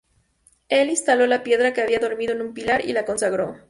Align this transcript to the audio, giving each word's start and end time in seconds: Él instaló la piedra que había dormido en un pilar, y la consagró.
Él 0.69 0.89
instaló 0.89 1.27
la 1.27 1.43
piedra 1.43 1.73
que 1.73 1.81
había 1.83 1.99
dormido 1.99 2.33
en 2.33 2.41
un 2.41 2.55
pilar, 2.55 2.83
y 2.83 2.91
la 2.91 3.05
consagró. 3.05 3.59